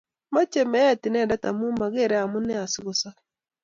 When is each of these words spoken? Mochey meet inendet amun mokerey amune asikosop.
Mochey 0.33 0.65
meet 0.73 1.05
inendet 1.07 1.43
amun 1.49 1.73
mokerey 1.79 2.23
amune 2.23 2.53
asikosop. 2.63 3.15